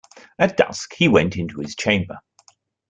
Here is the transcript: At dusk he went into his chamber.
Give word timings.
At 0.39 0.57
dusk 0.57 0.93
he 0.95 1.07
went 1.07 1.37
into 1.37 1.59
his 1.59 1.75
chamber. 1.75 2.17